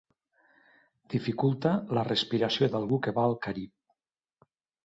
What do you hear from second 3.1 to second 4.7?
va al Carib.